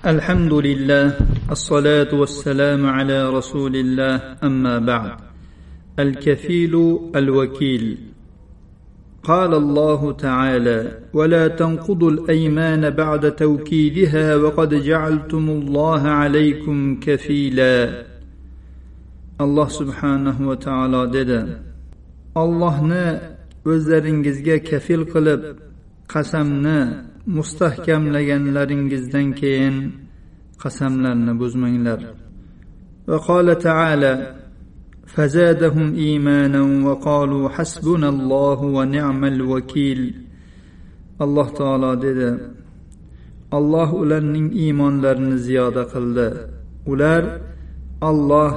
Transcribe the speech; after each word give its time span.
الحمد 0.00 0.53
لله 0.53 1.13
الصلاة 1.51 2.15
والسلام 2.15 2.85
على 2.85 3.29
رسول 3.29 3.75
الله 3.75 4.37
أما 4.43 4.79
بعد 4.79 5.11
الكفيل 5.99 6.99
الوكيل 7.15 7.97
قال 9.23 9.53
الله 9.53 10.11
تعالى 10.11 10.99
ولا 11.13 11.47
تنقضوا 11.47 12.11
الأيمان 12.11 12.89
بعد 12.89 13.35
توكيدها 13.35 14.35
وقد 14.35 14.73
جعلتم 14.73 15.49
الله 15.49 16.01
عليكم 16.01 16.99
كفيلا 16.99 18.05
الله 19.41 19.67
سبحانه 19.67 20.47
وتعالى 20.47 21.11
dedi 21.13 21.41
ollohni 22.35 23.19
o'zlaringizga 23.65 24.57
kafil 24.69 25.01
qilib 25.13 25.41
qasamni 26.13 26.79
mustahkamlaganlaringizdan 27.36 29.28
keyin 29.40 29.76
qasamlarni 30.62 31.32
buzmanglar 31.40 32.00
وقال 33.12 33.58
تعالى 33.58 34.12
فزادهم 35.06 35.88
ايمانا 35.94 36.62
وقالوا 36.86 37.48
حسبنا 37.48 38.08
الله 38.08 38.58
ونعم 38.76 39.24
الوكيل 39.24 40.00
alloh 41.24 41.48
taolo 41.60 41.92
dedi 42.04 42.30
alloh 43.58 43.88
ularning 44.02 44.48
iymonlarini 44.62 45.38
ziyoda 45.46 45.82
qildi 45.92 46.28
ular 46.92 47.22
alloh 48.10 48.52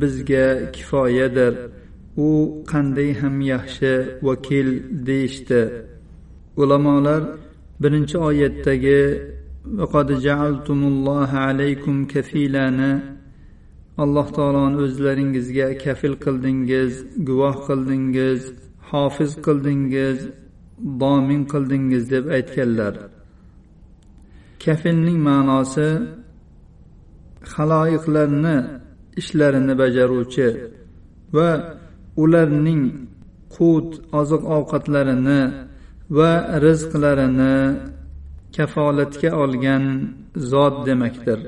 bizga 0.00 0.46
kifoyadir 0.74 1.54
u 2.26 2.28
qanday 2.70 3.10
ham 3.20 3.36
yaxshi 3.52 3.92
vakil 4.26 4.68
deyishdi 5.06 5.62
ulamolar 6.62 7.22
birinchi 7.81 8.17
oyatdagi 8.29 9.01
alaykum 11.47 11.97
kafilani 12.13 12.91
alloh 14.03 14.27
taoloni 14.37 14.77
o'zlaringizga 14.85 15.67
kafil 15.83 16.15
qildingiz 16.25 16.93
guvoh 17.27 17.55
qildingiz 17.67 18.41
hofiz 18.89 19.31
qildingiz 19.45 20.19
domin 21.01 21.41
qildingiz 21.51 22.03
deb 22.13 22.25
aytganlar. 22.37 22.93
Kafilning 24.63 25.19
ma'nosi 25.29 25.89
haloyiqlarni 27.53 28.57
ishlarini 29.21 29.73
bajaruvchi 29.81 30.47
va 31.35 31.49
ularning 32.23 32.83
qut 33.55 33.89
oziq 34.19 34.43
ovqatlarini 34.57 35.41
va 36.17 36.31
rizqlarini 36.65 37.57
kafolatga 38.55 39.29
olgan 39.43 39.83
zot 40.51 40.75
demakdir. 40.87 41.39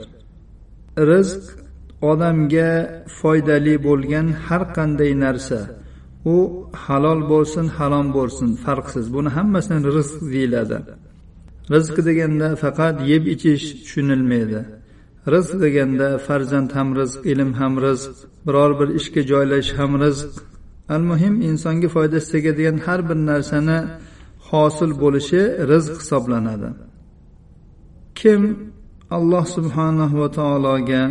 Rizq 1.12 1.44
odamga 2.12 2.72
foydali 3.20 3.76
bo'lgan 3.88 4.28
har 4.45 4.64
qanday 4.78 5.12
narsa. 5.26 5.59
U 6.36 6.38
halol 6.86 7.22
bo'lsin 7.31 7.66
harom 7.78 8.08
bo'lsin 8.18 8.50
farqsiz. 8.64 9.06
Buni 9.16 9.30
hammasini 9.38 9.80
rizq 9.98 10.18
deyiladi. 10.34 10.78
Rizq 11.73 11.96
deganda 12.08 12.48
faqat 12.64 12.96
yeb 13.12 13.23
ichish 13.34 13.66
tushunilmaydi. 13.84 14.62
Rizq 15.34 15.53
deganda 15.66 16.08
farzand 16.28 16.70
ham 16.78 16.90
rizq 17.00 17.20
ilm 17.31 17.52
ham 17.59 17.73
rizq 17.86 18.14
biror 18.46 18.72
bir 18.80 18.90
ishga 19.00 19.22
joylashish 19.31 19.73
ham 19.80 19.92
rizq. 20.03 20.31
Al 20.96 21.03
muhim 21.12 21.36
insonga 21.50 21.90
foydasi 21.96 22.28
tegadigan 22.34 22.78
har 22.86 23.00
bir 23.09 23.18
narsani 23.30 23.80
hosil 24.52 24.91
bo'lishi 25.02 25.41
rizq 25.71 25.95
hisoblanadi. 26.02 26.69
Kim 28.19 28.41
alloh 29.17 29.45
subhanahu 29.57 30.16
va 30.21 30.30
taologa 30.39 31.03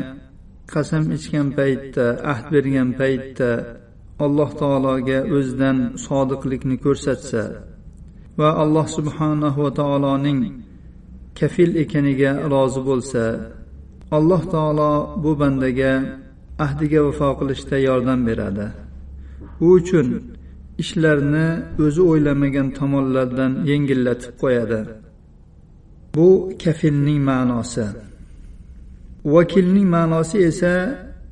qasam 0.72 1.05
ichgan 1.16 1.48
paytda 1.58 2.06
ahd 2.33 2.46
bergan 2.55 2.88
paytda 3.00 3.50
alloh 4.24 4.50
taologa 4.62 5.18
o'zidan 5.36 5.78
sodiqlikni 6.06 6.77
ko'rsatsa 6.84 7.42
va 8.40 8.50
alloh 8.62 8.86
subhanahu 8.96 9.58
va 9.64 9.70
taoloning 9.80 10.40
kafil 11.39 11.70
ekaniga 11.83 12.33
rozi 12.52 12.80
bo'lsa 12.89 13.24
alloh 14.18 14.42
taolo 14.55 14.92
bu 15.23 15.33
bandaga 15.40 15.92
ahdiga 16.64 17.00
vafo 17.06 17.30
qilishda 17.40 17.77
yordam 17.89 18.20
beradi. 18.29 18.67
U 19.64 19.67
uchun 19.79 20.06
ishlarni 20.83 21.46
o'zi 21.85 22.02
o'ylamagan 22.11 22.68
tomonlardan 22.79 23.52
yengillatib 23.70 24.33
qo'yadi. 24.42 24.80
Bu 26.14 26.29
kafilning 26.63 27.20
ma'nosi. 27.30 27.86
Vakilning 29.35 29.89
ma'nosi 29.96 30.36
esa 30.51 30.74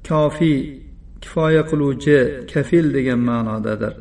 kofiy 0.08 0.58
kifoya 1.22 1.62
qiluvchi 1.70 2.18
kafil 2.52 2.86
degan 2.96 3.20
ma'nodadir. 3.30 3.94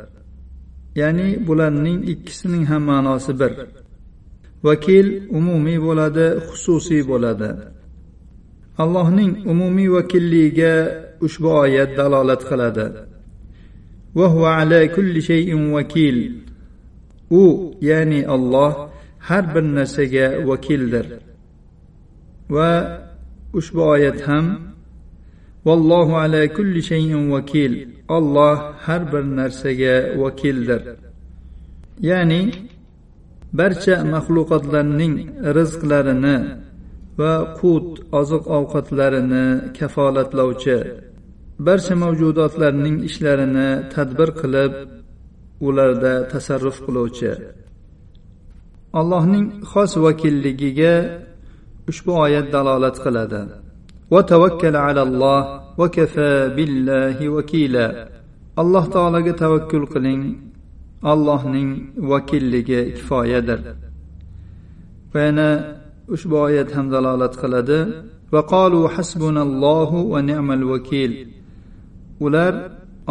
Ya'ni 0.99 1.27
bularning 1.47 1.99
ikkisining 2.13 2.63
ham 2.71 2.83
ma'nosi 2.91 3.31
bir. 3.41 3.51
Vakil 4.67 5.07
umumiy 5.37 5.79
bo'ladi 5.87 6.25
xususiy 6.47 7.01
bo'ladi. 7.11 7.49
Allohning 8.83 9.31
umumiy 9.51 9.89
vakilligiga 9.95 10.73
ushbu 11.25 11.49
oyat 11.63 11.91
dalolat 11.99 12.41
qiladi. 12.49 12.85
وهو 14.16 14.46
على 14.46 14.88
كل 14.88 15.22
شيء 15.22 15.72
وكيل 15.72 16.42
u 17.32 17.72
ya'ni 17.80 18.20
olloh 18.34 18.72
har 19.28 19.44
bir 19.54 19.64
narsaga 19.78 20.26
vakildir 20.48 21.06
va 22.54 22.70
ushbu 23.58 23.82
oyat 23.94 24.20
ham 24.28 24.46
vallohu 25.66 26.14
ala 26.24 26.42
kulli 26.56 26.82
shayin 26.90 27.24
vakil 27.34 27.72
olloh 28.16 28.56
har 28.86 29.02
bir 29.12 29.24
narsaga 29.40 29.94
vakildir 30.22 30.80
ya'ni 32.08 32.42
barcha 33.58 33.96
maxluqotlarning 34.14 35.14
rizqlarini 35.58 36.36
va 37.20 37.32
qut 37.58 37.88
oziq 38.20 38.44
ovqatlarini 38.58 39.46
kafolatlovchi 39.78 40.78
barcha 41.65 41.95
mavjudotlarning 42.03 42.97
ishlarini 43.09 43.69
tadbir 43.93 44.29
qilib 44.41 44.71
ularda 45.67 46.13
tasarruf 46.31 46.77
qiluvchi. 46.85 47.31
Allohning 48.99 49.45
xos 49.71 49.91
vakilligiga 50.05 50.93
ushbu 51.89 52.11
oyat 52.25 52.47
dalolat 52.55 52.97
qiladi. 53.05 53.41
Va 54.13 54.21
tavakkal 54.31 54.75
alalloh 54.87 55.41
va 55.79 55.87
kafa 55.97 56.31
billahi 56.57 57.25
vakila 57.35 57.85
alloh 58.61 58.85
taologa 58.95 59.33
tavakkul 59.43 59.85
qiling. 59.93 60.23
Allohning 61.13 61.69
vakilligi 62.11 62.81
kifoyadir. 62.97 63.59
Va 65.13 65.19
yana 65.25 65.49
ushbu 66.15 66.35
oyat 66.47 66.69
ham 66.75 66.85
dalolat 66.95 67.33
qiladi. 67.41 67.79
Va 68.33 68.41
qalu 68.53 68.79
hasbunallohu 68.95 69.97
va 70.13 70.19
ni'mal 70.29 70.63
vakil. 70.73 71.11
Ular 72.25 72.53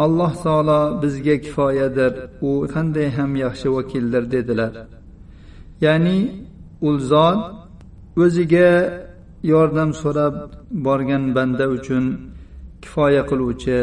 alloh 0.03 0.33
taolo 0.43 0.81
bizga 1.01 1.35
kifoyadir 1.45 2.13
u 2.47 2.51
qanday 2.73 3.07
ham 3.17 3.31
yaxshi 3.43 3.67
vakildir 3.75 4.23
dedilar. 4.35 4.73
Ya'ni 5.85 6.17
u 6.87 6.89
zot 7.11 7.41
o'ziga 8.23 8.69
yordam 9.51 9.89
so'rab 10.01 10.35
borgan 10.85 11.23
banda 11.35 11.65
uchun 11.77 12.03
kifoya 12.83 13.23
qiluvchi 13.29 13.79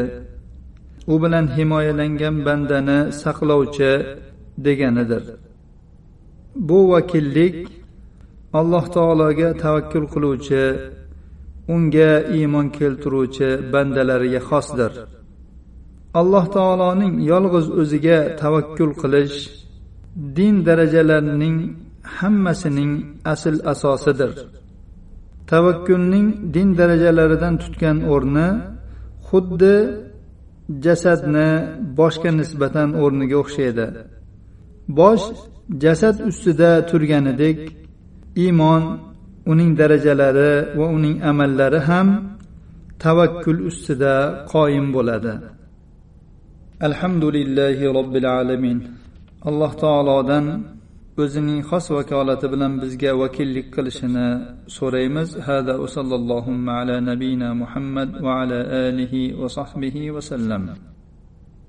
u 1.13 1.15
bilan 1.23 1.47
himoyalangan 1.57 2.37
bandani 2.47 2.99
saqlovchi 3.23 3.93
deganidir. 4.67 5.25
Bu 6.69 6.79
vakillik 6.93 7.57
alloh 8.59 8.85
taologa 8.97 9.49
tavakkul 9.63 10.07
qiluvchi 10.15 10.63
unga 11.75 12.13
iymon 12.37 12.67
keltiruvchi 12.79 13.49
bandalariga 13.73 14.41
xosdir. 14.49 14.93
Alloh 16.21 16.45
taoloning 16.57 17.15
yolg'iz 17.31 17.67
o'ziga 17.81 18.19
tavakkul 18.41 18.93
qilish 19.03 19.39
din 20.37 20.55
darajalarining 20.67 21.59
hammasining 22.19 22.93
asl 23.33 23.57
asosidir. 23.73 24.33
Tavakkulning 25.51 26.29
din 26.55 26.69
darajalaridan 26.79 27.55
tutgan 27.63 27.99
o'rni 28.15 28.49
xuddi 29.29 29.77
jasadni 30.85 31.49
boshga 31.99 32.31
nisbatan 32.41 32.89
o'rniga 33.03 33.37
o'xshaydi. 33.43 33.87
Bosh 34.99 35.27
jasad 35.85 36.17
ustida 36.29 36.71
turganidek 36.91 37.59
iymon 38.45 38.83
uning 39.53 39.71
darajalari 39.81 40.53
va 40.79 40.87
uning 40.97 41.17
amallari 41.31 41.81
ham 41.89 42.09
tavakkul 43.05 43.61
ustida 43.71 44.15
qoyim 44.53 44.87
bo'ladi. 44.97 45.35
Alhamdulillahi 46.89 47.85
robbil 47.99 48.29
alamin. 48.41 48.79
Alloh 49.49 49.73
taolodan 49.85 50.45
o'zining 51.23 51.61
xos 51.71 51.87
vakolati 51.97 52.47
bilan 52.53 52.73
bizga 52.83 53.13
vakillik 53.23 53.67
qilishini 53.77 54.29
so'raymiz. 54.77 55.29
Hada 55.49 55.75
va 55.83 55.89
sallallohu 55.97 56.53
ala 56.79 56.95
nabiyina 57.11 57.49
muhammad 57.63 58.11
va 58.25 58.33
ala 58.43 58.59
alihi 58.87 59.23
va 59.41 59.49
sahbihi 59.59 60.13
vasallam 60.17 60.63